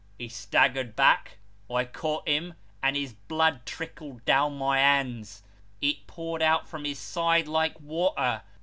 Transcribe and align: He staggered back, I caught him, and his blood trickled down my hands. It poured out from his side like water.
He 0.17 0.29
staggered 0.29 0.95
back, 0.95 1.37
I 1.69 1.85
caught 1.85 2.27
him, 2.27 2.55
and 2.81 2.95
his 2.95 3.13
blood 3.13 3.67
trickled 3.67 4.25
down 4.25 4.57
my 4.57 4.79
hands. 4.79 5.43
It 5.79 6.07
poured 6.07 6.41
out 6.41 6.67
from 6.67 6.85
his 6.85 6.97
side 6.97 7.47
like 7.47 7.79
water. 7.79 8.41